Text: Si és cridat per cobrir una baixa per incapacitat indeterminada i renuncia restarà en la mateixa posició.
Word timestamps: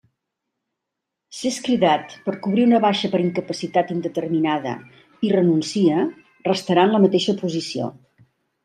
Si 1.39 1.51
és 1.55 1.59
cridat 1.67 2.15
per 2.29 2.35
cobrir 2.47 2.65
una 2.69 2.81
baixa 2.87 3.11
per 3.13 3.21
incapacitat 3.27 3.95
indeterminada 3.97 4.75
i 5.29 5.33
renuncia 5.37 6.11
restarà 6.51 6.89
en 6.91 6.97
la 6.99 7.05
mateixa 7.07 7.41
posició. 7.47 7.95